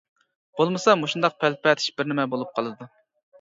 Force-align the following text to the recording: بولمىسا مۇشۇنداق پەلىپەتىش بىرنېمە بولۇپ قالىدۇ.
بولمىسا 0.61 0.95
مۇشۇنداق 1.01 1.35
پەلىپەتىش 1.43 1.91
بىرنېمە 2.01 2.27
بولۇپ 2.33 2.57
قالىدۇ. 2.57 2.91